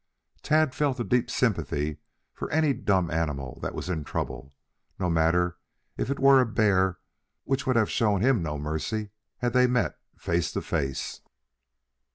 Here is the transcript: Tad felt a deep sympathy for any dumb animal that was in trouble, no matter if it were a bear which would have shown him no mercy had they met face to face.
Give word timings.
Tad 0.41 0.73
felt 0.73 0.99
a 0.99 1.03
deep 1.03 1.29
sympathy 1.29 1.97
for 2.33 2.49
any 2.49 2.73
dumb 2.73 3.11
animal 3.11 3.59
that 3.61 3.75
was 3.75 3.87
in 3.87 4.03
trouble, 4.03 4.51
no 4.97 5.11
matter 5.11 5.59
if 5.95 6.09
it 6.09 6.17
were 6.17 6.41
a 6.41 6.45
bear 6.47 6.97
which 7.43 7.67
would 7.67 7.75
have 7.75 7.87
shown 7.91 8.19
him 8.19 8.41
no 8.41 8.57
mercy 8.57 9.11
had 9.37 9.53
they 9.53 9.67
met 9.67 9.99
face 10.17 10.51
to 10.53 10.61
face. 10.63 11.21